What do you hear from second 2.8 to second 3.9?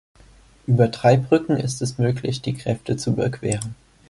zu überqueren.